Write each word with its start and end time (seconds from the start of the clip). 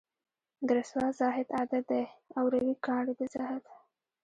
د 0.65 0.67
رســــــوا 0.77 1.07
زاهـــــد 1.19 1.47
عـــــــادت 1.57 1.83
دی 1.91 2.03
اوروي 2.39 2.73
کاڼي 2.85 3.13
د 3.19 3.21
زهد 3.33 3.63